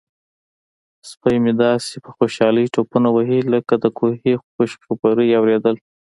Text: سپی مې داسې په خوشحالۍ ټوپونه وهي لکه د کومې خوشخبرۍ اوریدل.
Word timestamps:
سپی 1.09 1.35
مې 1.43 1.53
داسې 1.63 1.95
په 2.05 2.09
خوشحالۍ 2.17 2.65
ټوپونه 2.73 3.09
وهي 3.15 3.39
لکه 3.53 3.73
د 3.83 3.85
کومې 3.97 4.33
خوشخبرۍ 4.53 5.29
اوریدل. 5.39 5.75